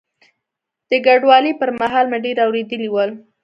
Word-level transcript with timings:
د 0.89 0.91
کډوالۍ 1.05 1.53
پر 1.59 1.69
مهال 1.81 2.05
مې 2.11 2.19
ډېر 2.25 2.37
اورېدلي 2.45 2.89
ول. 2.91 3.09